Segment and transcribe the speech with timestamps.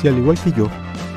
[0.00, 0.66] Si al igual que yo,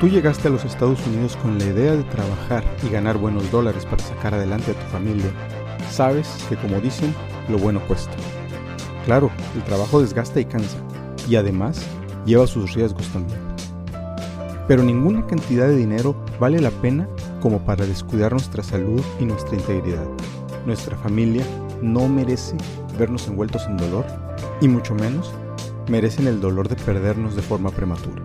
[0.01, 3.85] tú llegaste a los Estados Unidos con la idea de trabajar y ganar buenos dólares
[3.85, 5.31] para sacar adelante a tu familia,
[5.89, 7.15] sabes que como dicen,
[7.47, 8.11] lo bueno cuesta.
[9.05, 10.75] Claro, el trabajo desgasta y cansa,
[11.29, 11.81] y además
[12.25, 13.39] lleva sus riesgos también.
[14.67, 17.07] Pero ninguna cantidad de dinero vale la pena
[17.41, 20.07] como para descuidar nuestra salud y nuestra integridad.
[20.65, 21.45] Nuestra familia
[21.81, 22.57] no merece
[22.99, 24.05] vernos envueltos en dolor,
[24.59, 25.31] y mucho menos
[25.87, 28.21] merecen el dolor de perdernos de forma prematura.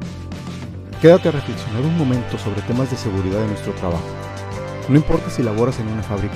[1.00, 4.02] Quédate a reflexionar un momento sobre temas de seguridad de nuestro trabajo.
[4.88, 6.34] No importa si laboras en una fábrica,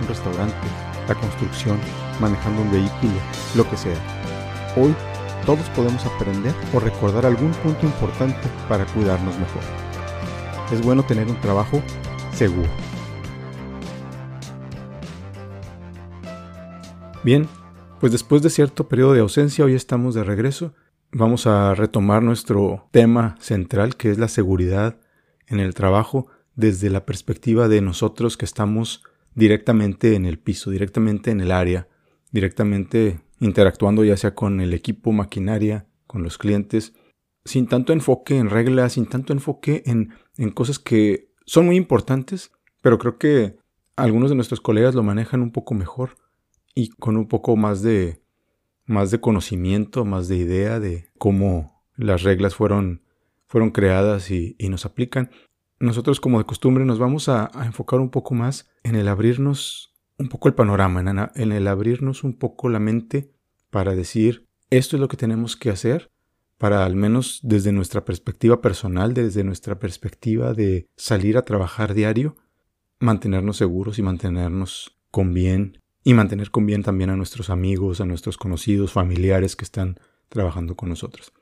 [0.00, 0.56] un restaurante,
[1.06, 1.78] la construcción,
[2.18, 3.12] manejando un vehículo,
[3.54, 3.98] lo que sea.
[4.78, 4.94] Hoy
[5.44, 9.62] todos podemos aprender o recordar algún punto importante para cuidarnos mejor.
[10.72, 11.82] Es bueno tener un trabajo
[12.32, 12.70] seguro.
[17.22, 17.46] Bien,
[18.00, 20.72] pues después de cierto periodo de ausencia hoy estamos de regreso
[21.12, 24.98] vamos a retomar nuestro tema central, que es la seguridad
[25.46, 29.02] en el trabajo, desde la perspectiva de nosotros que estamos
[29.34, 31.88] directamente en el piso, directamente en el área,
[32.32, 36.94] directamente interactuando ya sea con el equipo, maquinaria, con los clientes,
[37.44, 42.50] sin tanto enfoque en reglas, sin tanto enfoque en, en cosas que son muy importantes,
[42.82, 43.56] pero creo que
[43.96, 46.16] algunos de nuestros colegas lo manejan un poco mejor
[46.74, 48.20] y con un poco más de
[48.88, 53.02] más de conocimiento, más de idea de cómo las reglas fueron,
[53.46, 55.30] fueron creadas y, nos aplican.
[55.78, 60.28] Nosotros como de costumbre nos vamos a, enfocar un poco más en el abrirnos un
[60.28, 63.30] poco el panorama, en, en el abrirnos un poco la mente
[63.70, 66.10] para decir esto es lo que tenemos que hacer
[66.56, 72.36] para al menos desde nuestra perspectiva personal, desde nuestra perspectiva de salir a trabajar diario,
[72.98, 75.78] mantenernos seguros y mantenernos con bien
[76.08, 80.74] y mantener con bien también a nuestros amigos, a nuestros conocidos, familiares que están trabajando
[80.74, 81.34] con nosotros.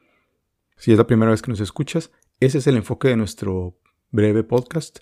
[0.76, 2.10] Si es la primera vez que nos escuchas,
[2.40, 3.78] ese es el enfoque de nuestro
[4.10, 4.98] breve podcast.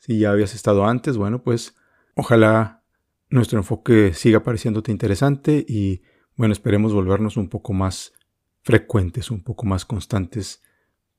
[0.00, 1.76] Si ya habías estado antes, bueno, pues
[2.14, 2.84] ojalá
[3.30, 6.02] nuestro enfoque siga pareciéndote interesante y
[6.36, 8.12] bueno, esperemos volvernos un poco más
[8.60, 10.60] frecuentes, un poco más constantes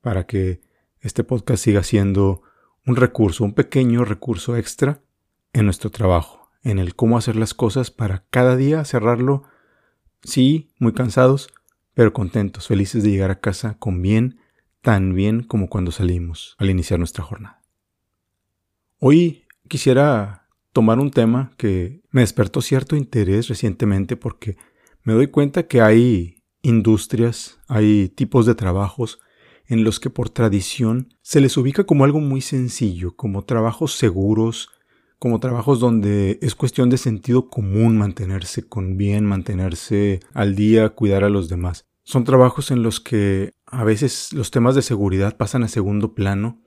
[0.00, 0.60] para que
[1.00, 2.42] este podcast siga siendo
[2.86, 5.02] un recurso, un pequeño recurso extra
[5.52, 9.44] en nuestro trabajo en el cómo hacer las cosas para cada día cerrarlo,
[10.22, 11.52] sí, muy cansados,
[11.94, 14.38] pero contentos, felices de llegar a casa con bien,
[14.80, 17.62] tan bien como cuando salimos al iniciar nuestra jornada.
[18.98, 24.56] Hoy quisiera tomar un tema que me despertó cierto interés recientemente porque
[25.02, 29.20] me doy cuenta que hay industrias, hay tipos de trabajos
[29.66, 34.70] en los que por tradición se les ubica como algo muy sencillo, como trabajos seguros,
[35.22, 41.22] como trabajos donde es cuestión de sentido común mantenerse con bien, mantenerse al día, cuidar
[41.22, 41.86] a los demás.
[42.02, 46.60] Son trabajos en los que a veces los temas de seguridad pasan a segundo plano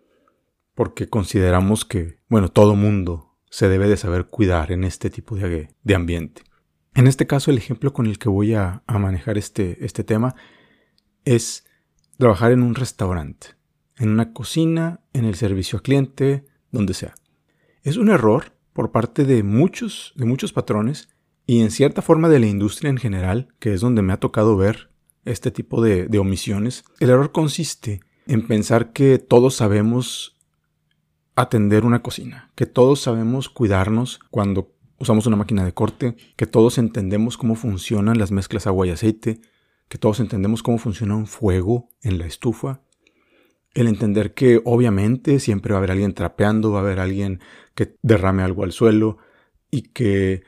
[0.74, 5.76] porque consideramos que, bueno, todo mundo se debe de saber cuidar en este tipo de,
[5.84, 6.44] de ambiente.
[6.94, 10.34] En este caso, el ejemplo con el que voy a, manejar este, este tema
[11.26, 11.66] es
[12.18, 13.48] trabajar en un restaurante,
[13.98, 17.16] en una cocina, en el servicio al cliente, donde sea.
[17.85, 21.07] Es un error por parte de muchos, de muchos patrones
[21.46, 24.57] y en cierta forma de la industria en general, que es donde me ha tocado
[24.57, 24.90] ver
[25.23, 26.84] este tipo de, de omisiones.
[27.00, 30.35] El error consiste en pensar que todos sabemos
[31.35, 36.79] atender una cocina, que todos sabemos cuidarnos cuando usamos una máquina de corte, que todos
[36.79, 39.41] entendemos cómo funcionan las mezclas agua y aceite,
[39.90, 42.81] que todos entendemos cómo funciona un fuego en la estufa,
[43.75, 47.41] el entender que obviamente siempre va a haber alguien trapeando, va a haber alguien
[47.75, 49.18] que derrame algo al suelo
[49.69, 50.44] y que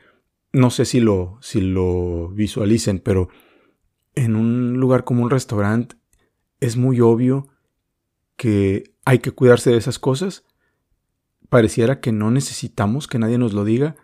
[0.52, 3.28] no sé si lo, si lo visualicen, pero
[4.14, 5.96] en un lugar como un restaurante
[6.60, 7.48] es muy obvio
[8.36, 10.44] que hay que cuidarse de esas cosas.
[11.50, 13.96] Pareciera que no necesitamos que nadie nos lo diga.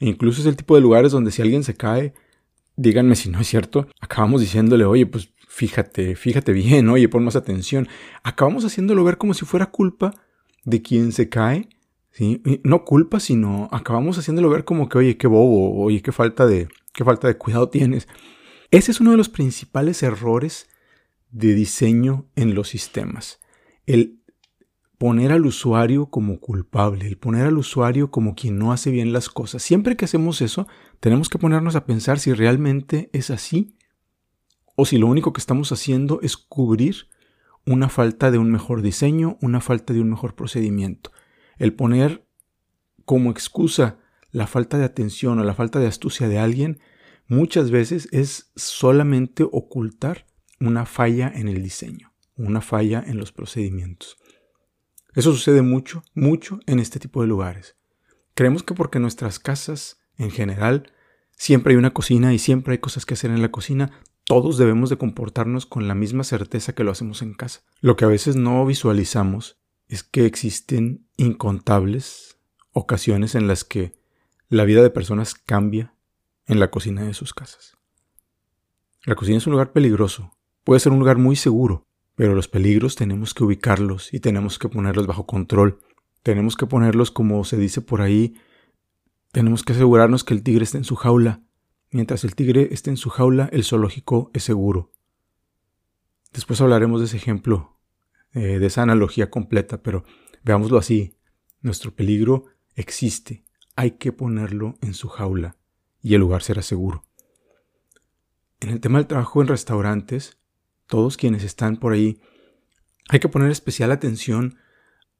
[0.00, 2.14] E incluso es el tipo de lugares donde si alguien se cae,
[2.76, 7.36] díganme si no es cierto, acabamos diciéndole, oye, pues fíjate, fíjate bien, oye, pon más
[7.36, 7.86] atención.
[8.22, 10.14] Acabamos haciéndolo ver como si fuera culpa
[10.64, 11.68] de quien se cae
[12.12, 12.42] ¿sí?
[12.62, 16.68] No culpa, sino acabamos haciéndolo ver como que, oye, qué bobo, oye, qué falta de,
[16.92, 18.06] qué falta de cuidado tienes.
[18.70, 20.68] Ese es uno de los principales errores
[21.30, 23.40] de diseño en los sistemas.
[23.86, 24.20] El
[24.98, 29.28] poner al usuario como culpable, el poner al usuario como quien no hace bien las
[29.28, 29.62] cosas.
[29.62, 30.68] Siempre que hacemos eso,
[31.00, 33.74] tenemos que ponernos a pensar si realmente es así
[34.76, 37.08] o si lo único que estamos haciendo es cubrir
[37.66, 41.12] una falta de un mejor diseño, una falta de un mejor procedimiento
[41.62, 42.26] el poner
[43.04, 43.98] como excusa
[44.32, 46.80] la falta de atención o la falta de astucia de alguien
[47.28, 50.26] muchas veces es solamente ocultar
[50.58, 52.10] una falla en el diseño.
[52.34, 54.16] una falla en los procedimientos.
[55.14, 57.76] Eso sucede mucho, mucho en este tipo de lugares.
[58.34, 60.90] Creemos que porque nuestras casas, en general,
[61.36, 63.92] siempre hay una cocina y siempre hay cosas que hacer en la cocina,
[64.24, 67.62] todos debemos de comportarnos con la misma certeza que lo hacemos en casa.
[67.80, 69.58] Lo que a veces no visualizamos
[69.88, 72.38] es que existen incontables
[72.72, 73.92] ocasiones en las que
[74.48, 75.94] la vida de personas cambia
[76.46, 77.76] en la cocina de sus casas.
[79.04, 82.94] La cocina es un lugar peligroso, puede ser un lugar muy seguro, pero los peligros
[82.94, 85.80] tenemos que ubicarlos y tenemos que ponerlos bajo control.
[86.22, 88.34] Tenemos que ponerlos como se dice por ahí,
[89.32, 91.42] tenemos que asegurarnos que el tigre esté en su jaula.
[91.92, 94.90] Mientras el tigre esté en su jaula, el zoológico es seguro.
[96.32, 97.78] Después hablaremos de ese ejemplo,
[98.32, 100.04] eh, de esa analogía completa, pero
[100.42, 101.18] veámoslo así.
[101.60, 103.44] Nuestro peligro existe,
[103.76, 105.58] hay que ponerlo en su jaula
[106.02, 107.04] y el lugar será seguro.
[108.60, 110.38] En el tema del trabajo en restaurantes,
[110.86, 112.20] todos quienes están por ahí,
[113.10, 114.56] hay que poner especial atención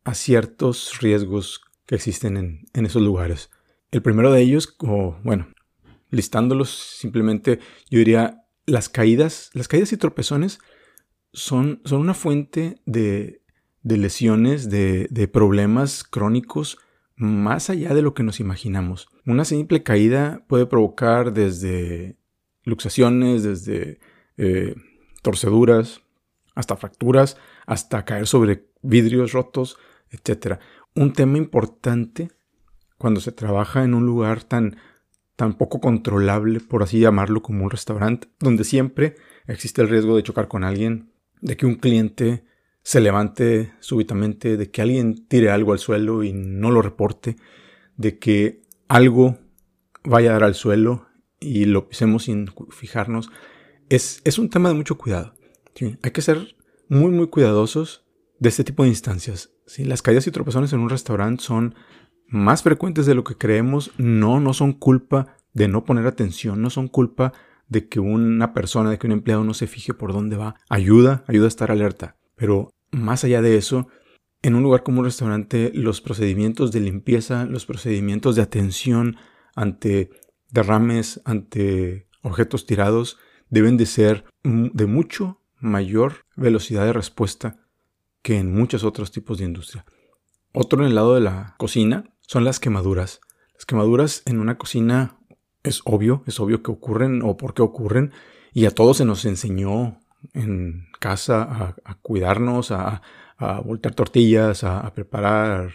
[0.05, 3.51] a ciertos riesgos que existen en, esos lugares.
[3.91, 5.49] El primero de ellos, o bueno,
[6.13, 7.59] listándolos simplemente,
[7.91, 10.61] yo diría las caídas, las caídas y tropezones
[11.33, 13.43] son, son una fuente de,
[13.83, 16.79] de lesiones, de, de problemas crónicos
[17.17, 19.09] más allá de lo que nos imaginamos.
[19.27, 22.17] Una simple caída puede provocar desde
[22.65, 23.99] luxaciones, desde
[24.37, 24.75] eh,
[25.23, 26.03] torceduras,
[26.55, 27.37] hasta fracturas,
[27.67, 29.79] hasta caer sobre vidrios rotos,
[30.11, 30.59] etc.
[30.95, 32.31] Un tema importante
[32.99, 34.77] cuando se trabaja en un lugar tan,
[35.37, 40.23] tan poco controlable, por así llamarlo, como un restaurante, donde siempre existe el riesgo de
[40.23, 42.45] chocar con alguien, de que un cliente
[42.83, 47.37] se levante súbitamente, de que alguien tire algo al suelo y no lo reporte,
[47.97, 49.39] de que algo
[50.05, 51.07] vaya a dar al suelo
[51.41, 53.31] y lo pisemos sin fijarnos,
[53.89, 55.35] es, es un tema de mucho cuidado.
[56.03, 56.57] Hay que ser
[56.89, 58.05] muy, muy cuidadosos
[58.39, 59.51] de este tipo de instancias.
[59.79, 61.75] Las caídas y tropezones en un restaurante son
[62.33, 63.93] más frecuentes de lo que creemos.
[63.99, 67.33] No, no son culpa de no poner atención, no son culpa
[67.69, 70.57] de que una persona, de que un empleado no se fije por dónde va.
[70.69, 72.17] Ayuda, ayuda a estar alerta.
[72.35, 73.89] Pero más allá de eso,
[74.43, 79.17] en un lugar como un restaurante, los procedimientos de limpieza, los procedimientos de atención
[79.55, 80.11] ante
[80.51, 83.19] derrames, ante objetos tirados,
[83.51, 87.59] deben de ser de mucho mayor velocidad de respuesta
[88.23, 89.85] que en muchos otros tipos de industria.
[90.53, 93.21] Otro en el lado de la cocina son las quemaduras.
[93.55, 95.19] Las quemaduras en una cocina
[95.63, 98.13] es obvio, es obvio que ocurren o por qué ocurren
[98.53, 100.01] y a todos se nos enseñó
[100.35, 103.03] en casa a, cuidarnos, a,
[103.39, 105.73] a, voltear tortillas, a, preparar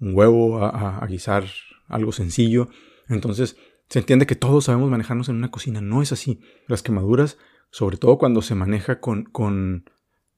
[0.00, 1.44] un huevo, a, guisar
[1.88, 2.68] algo sencillo.
[3.08, 3.56] Entonces
[3.88, 5.80] se entiende que todos sabemos manejarnos en una cocina.
[5.80, 6.40] No es así.
[6.66, 7.38] Las quemaduras,
[7.70, 9.90] sobre todo cuando se maneja con, con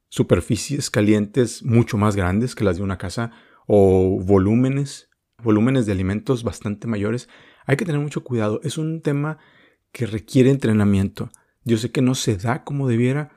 [0.09, 3.33] superficies calientes mucho más grandes que las de una casa
[3.67, 5.11] o volúmenes,
[5.47, 7.29] volúmenes de alimentos bastante mayores,
[7.65, 8.61] hay que tener mucho cuidado.
[8.65, 9.39] Es un tema
[9.93, 11.31] que requiere entrenamiento.
[11.65, 13.31] Yo sé que no se da como debiera,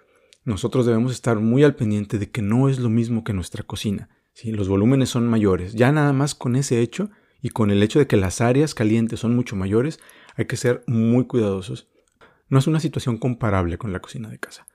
[0.43, 4.09] nosotros debemos estar muy al pendiente de que no es lo mismo que nuestra cocina.
[4.43, 5.73] Los volúmenes son mayores.
[5.73, 7.11] Ya nada más con ese hecho
[7.41, 9.99] y con el hecho de que las áreas calientes son mucho mayores,
[10.35, 11.87] hay que ser muy cuidadosos.
[12.47, 14.65] No es una situación comparable con la cocina de casa.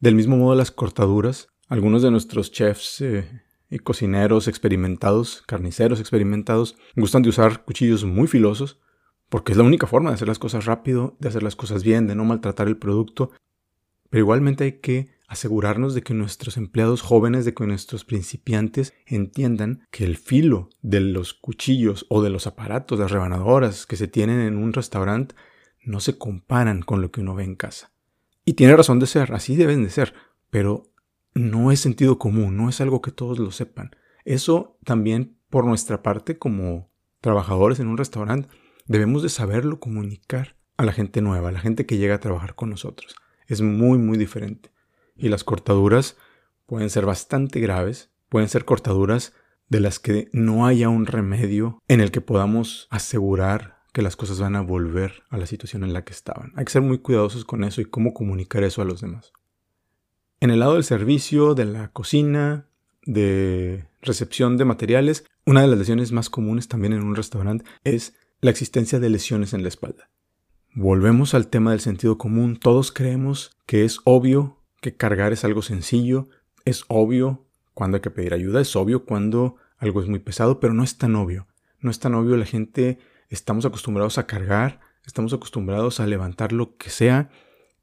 [0.00, 3.42] Del mismo modo las cortaduras, algunos de nuestros chefs eh,
[3.78, 8.80] cocineros experimentados, carniceros experimentados, gustan de usar cuchillos muy filosos
[9.28, 12.08] porque es la única forma de hacer las cosas rápido, de hacer las cosas bien,
[12.08, 13.30] de no maltratar el producto
[14.10, 19.86] pero igualmente hay que asegurarnos de que nuestros empleados jóvenes, de que nuestros principiantes entiendan
[19.92, 24.40] que el filo de los cuchillos o de los aparatos, las rebanadoras que se tienen
[24.40, 25.36] en un restaurante,
[25.82, 27.92] no se comparan con lo que uno ve en casa.
[28.44, 30.14] Y tiene razón de ser, así deben de ser,
[30.50, 30.82] pero
[31.34, 33.90] no es sentido común, no es algo que todos lo sepan.
[34.24, 38.48] Eso también por nuestra parte como trabajadores en un restaurante
[38.86, 42.54] debemos de saberlo comunicar a la gente nueva, a la gente que llega a trabajar
[42.54, 43.14] con nosotros
[43.50, 44.70] es muy muy diferente.
[45.16, 46.16] Y las cortaduras
[46.66, 49.34] pueden ser bastante graves, pueden ser cortaduras
[49.68, 54.40] de las que no haya un remedio en el que podamos asegurar que las cosas
[54.40, 56.52] van a volver a la situación en la que estaban.
[56.56, 59.32] Hay que ser muy cuidadosos con eso y cómo comunicar eso a los demás.
[60.40, 62.66] En el lado del servicio, de la cocina,
[63.04, 68.14] de recepción de materiales, una de las lesiones más comunes también en un restaurante es
[68.40, 70.08] la existencia de lesiones en la espalda.
[70.72, 72.56] Volvemos al tema del sentido común.
[72.56, 76.28] Todos creemos que es obvio que cargar es algo sencillo,
[76.64, 77.44] es obvio
[77.74, 80.96] cuando hay que pedir ayuda, es obvio cuando algo es muy pesado, pero no es
[80.96, 81.48] tan obvio.
[81.80, 86.78] No es tan obvio, la gente estamos acostumbrados a cargar, estamos acostumbrados a levantar lo
[86.78, 87.30] que sea,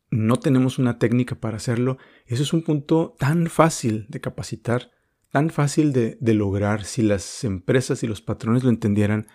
[0.10, 4.92] no tenemos una técnica para hacerlo, eso es un punto tan fácil de capacitar,
[5.32, 6.86] tan fácil de, de lograr.
[6.86, 9.28] Si las empresas y los patrones lo entendieran,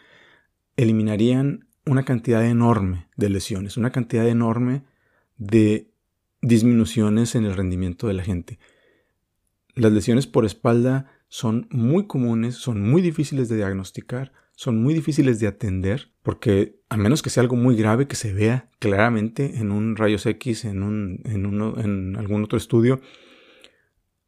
[0.77, 4.85] eliminarían una cantidad enorme de lesiones, una cantidad enorme
[5.37, 5.91] de
[6.41, 8.59] disminuciones en el rendimiento de la gente.
[9.75, 15.41] Las lesiones por espalda son muy comunes, son muy difíciles de diagnosticar, son muy difíciles
[15.41, 19.73] de atender, porque a menos que sea algo muy grave que se vea claramente en
[19.73, 23.01] un rayos X, en, un, en, algún otro estudio,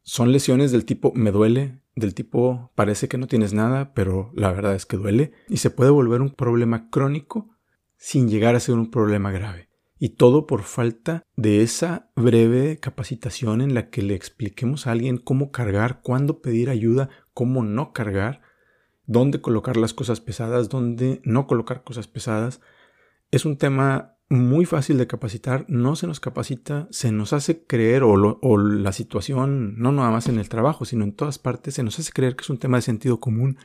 [0.01, 4.51] son lesiones del tipo me duele, del tipo parece que no tienes nada, pero la
[4.51, 7.55] verdad es que duele, y se puede volver un problema crónico
[7.95, 9.69] sin llegar a ser un problema grave.
[9.99, 15.15] Y todo por falta de esa breve capacitación en la que le expliquemos a alguien
[15.15, 18.41] cómo cargar, cuándo pedir ayuda, cómo no cargar,
[19.07, 22.61] dónde colocar las cosas pesadas, dónde no colocar cosas pesadas.
[23.31, 28.03] Es un tema muy fácil de capacitar, no se nos capacita, se nos hace creer,
[28.03, 31.99] o, la situación, no nada más en el trabajo, sino en todas partes, se nos
[31.99, 33.57] hace creer que es un tema de sentido común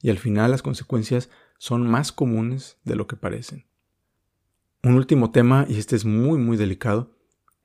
[0.00, 3.66] y al final las consecuencias son más comunes de lo que parecen.
[4.82, 7.16] Un último tema, y este es muy muy delicado,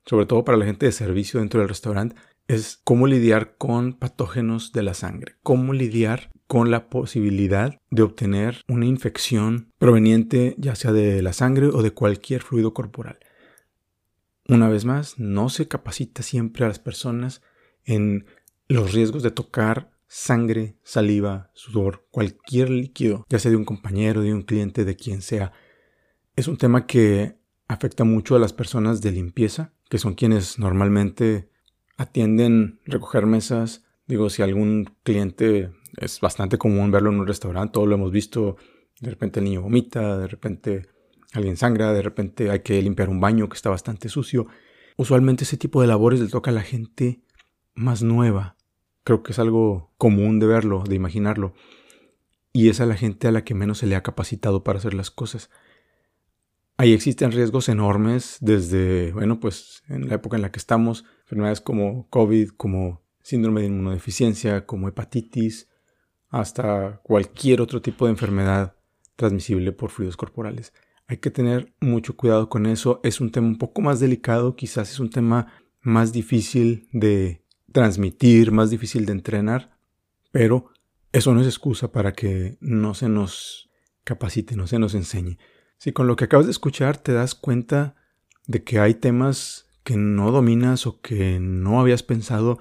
[0.06, 2.16] sobre todo para la gente de servicio dentro del restaurante,
[2.54, 8.62] es cómo lidiar con patógenos de la sangre, cómo lidiar con la posibilidad de obtener
[8.66, 13.20] una infección proveniente ya sea de la sangre o de cualquier fluido corporal.
[14.48, 17.40] Una vez más, no se capacita siempre a las personas
[17.84, 18.26] en
[18.66, 24.34] los riesgos de tocar sangre, saliva, sudor, cualquier líquido, ya sea de un compañero, de
[24.34, 25.52] un cliente, de quien sea.
[26.34, 27.38] Es un tema que
[27.68, 31.50] afecta mucho a las personas de limpieza, que son quienes normalmente
[32.00, 33.84] atienden recoger mesas.
[34.06, 38.56] Digo, si algún cliente es bastante común verlo en un restaurante, todo lo hemos visto,
[39.00, 40.86] de repente el niño vomita, de repente
[41.34, 44.46] alguien sangra, de repente hay que limpiar un baño que está bastante sucio.
[44.96, 47.20] Usualmente ese tipo de labores le toca a la gente
[47.74, 48.56] más nueva.
[49.04, 51.52] Creo que es algo común de verlo, de imaginarlo.
[52.50, 54.94] Y es a la gente a la que menos se le ha capacitado para hacer
[54.94, 55.50] las cosas.
[56.78, 61.60] Ahí existen riesgos enormes desde, bueno, pues en la época en la que estamos, enfermedades
[61.60, 65.68] como COVID, como síndrome de inmunodeficiencia, como hepatitis,
[66.28, 68.74] hasta cualquier otro tipo de enfermedad
[69.14, 70.72] transmisible por fluidos corporales.
[71.06, 73.00] Hay que tener mucho cuidado con eso.
[73.04, 78.50] Es un tema un poco más delicado, quizás es un tema más difícil de transmitir,
[78.50, 79.76] más difícil de entrenar,
[80.32, 80.72] pero
[81.12, 83.70] eso no es excusa para que no se nos
[84.02, 85.38] capacite, no se nos enseñe.
[85.78, 87.94] Si con lo que acabas de escuchar te das cuenta
[88.48, 92.58] de que hay temas que no dominas o que no habías pensado,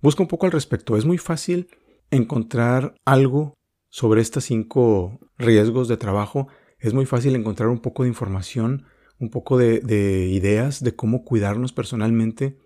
[0.00, 0.96] busca un poco al respecto.
[0.96, 1.68] Es muy fácil
[2.10, 3.54] encontrar algo
[3.88, 6.48] sobre estos cinco riesgos de trabajo.
[6.78, 8.84] Es muy fácil encontrar un poco de información,
[9.18, 12.58] un poco de, de ideas de cómo cuidarnos personalmente.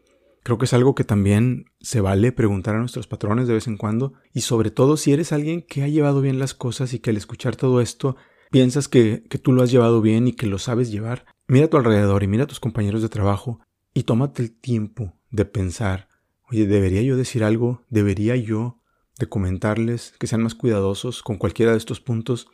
[0.43, 3.79] Creo que es algo que también se vale preguntar a nuestros patrones de vez en
[3.79, 7.11] cuando y sobre todo si eres alguien que ha llevado bien las cosas y que
[7.11, 8.17] al escuchar todo esto
[8.55, 11.77] piensas que, tú lo has llevado bien y que lo sabes llevar, mira a tu
[11.77, 13.59] alrededor y mira a tus compañeros de trabajo
[13.95, 16.09] y tómate el tiempo de pensar,
[16.51, 17.85] oye, ¿debería yo decir algo?
[17.89, 18.81] ¿Debería yo
[19.19, 22.49] de comentarles que sean más cuidadosos con cualquiera de estos puntos?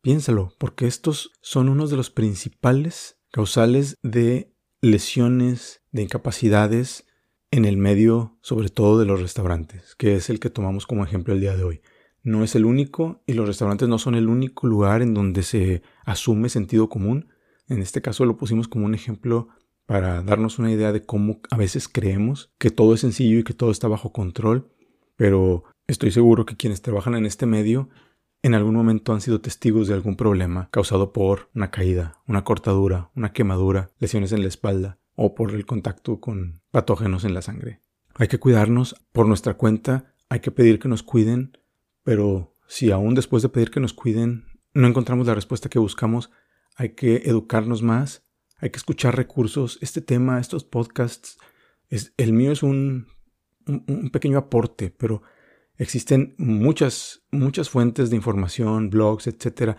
[0.00, 7.06] Piénsalo, porque estos son unos de los principales causales de lesiones, de incapacidades
[7.50, 11.34] en el medio, sobre todo de los restaurantes, que es el que tomamos como ejemplo
[11.34, 11.82] el día de hoy
[12.22, 15.82] no es el único y los restaurantes no son el único lugar en donde se
[16.04, 17.28] asume sentido común.
[17.68, 19.48] En este caso lo pusimos como un ejemplo
[19.86, 23.54] para darnos una idea de cómo a veces creemos que todo es sencillo y que
[23.54, 24.70] todo está bajo control,
[25.16, 27.88] pero estoy seguro que quienes trabajan en este medio
[28.42, 33.10] en algún momento han sido testigos de algún problema causado por una caída, una cortadura,
[33.14, 37.80] una quemadura, lesiones en la espalda o por el contacto con patógenos en la sangre.
[38.14, 41.52] Hay que cuidarnos por nuestra cuenta, hay que pedir que nos cuiden
[42.02, 46.30] pero si aún después de pedir que nos cuiden no encontramos la respuesta que buscamos,
[46.76, 48.24] hay que educarnos más,
[48.62, 49.78] hay que escuchar recursos.
[49.82, 51.36] Este tema, estos podcasts,
[51.90, 53.06] es, el mío es un,
[54.10, 55.22] pequeño aporte, pero
[55.76, 59.76] existen muchas, muchas fuentes de información, blogs, etc.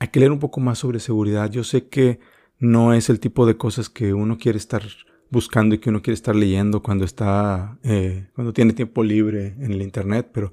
[0.00, 1.50] Hay que leer un poco más sobre seguridad.
[1.50, 2.18] Yo sé que
[2.58, 4.82] no es el tipo de cosas que uno quiere estar
[5.30, 9.72] buscando y que uno quiere estar leyendo cuando está, eh, cuando tiene tiempo libre en
[9.72, 10.52] el internet, pero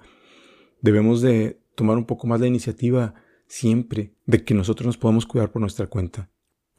[0.81, 3.13] Debemos de tomar un poco más la iniciativa
[3.47, 6.30] siempre de que nosotros nos podamos cuidar por nuestra cuenta.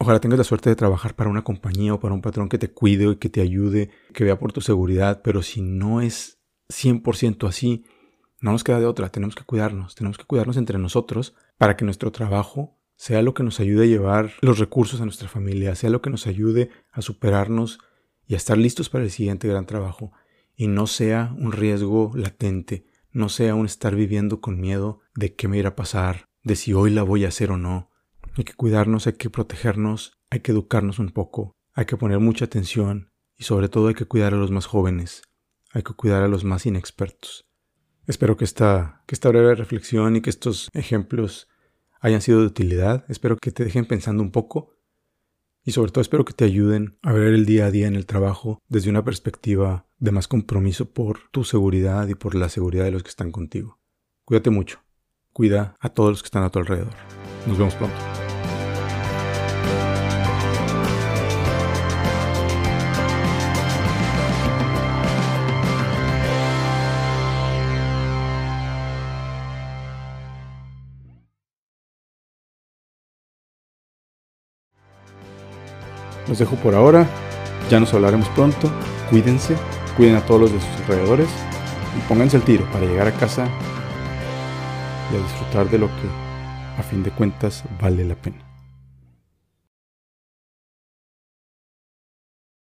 [0.03, 2.69] Ojalá tengas la suerte de trabajar para una compañía o para un patrón que te
[2.69, 7.47] cuide y que te ayude, que vea por tu seguridad, pero si no es 100%
[7.47, 7.85] así,
[8.41, 11.85] no nos queda de otra, tenemos que cuidarnos, tenemos que cuidarnos entre nosotros para que
[11.85, 15.89] nuestro trabajo sea lo que nos ayude a llevar los recursos a nuestra familia, sea
[15.89, 17.79] lo que nos ayude a superarnos
[18.27, 20.11] y a estar listos para el siguiente gran trabajo
[20.53, 25.47] y no sea un riesgo latente, no sea un estar viviendo con miedo de qué
[25.47, 27.92] me irá a pasar, de si hoy la voy a hacer o no.
[28.35, 32.45] Hay que cuidarnos, hay que protegernos, hay que educarnos un poco, hay que poner mucha
[32.45, 35.21] atención y sobre todo hay que cuidar a los más jóvenes,
[35.71, 37.45] hay que cuidar a los más inexpertos.
[38.07, 41.47] Espero que esta, que esta breve reflexión y que estos ejemplos
[42.01, 44.73] hayan sido de utilidad, espero que te dejen pensando un poco
[45.63, 48.07] y sobre todo espero que te ayuden a ver el día a día en el
[48.07, 52.91] trabajo desde una perspectiva de más compromiso por tu seguridad y por la seguridad de
[52.91, 53.79] los que están contigo.
[54.25, 54.79] Cuídate mucho.
[55.31, 56.93] Cuida a todos los que están a tu alrededor.
[57.47, 58.22] Nos vemos pronto.
[76.33, 77.05] Los dejo por ahora.
[77.69, 78.67] Ya nos hablaremos pronto.
[79.11, 79.55] Cuídense,
[79.95, 81.27] cuiden a todos los de sus alrededores
[81.95, 83.47] y pónganse el tiro para llegar a casa
[85.11, 88.52] y a disfrutar de lo que a fin de cuentas vale la pena.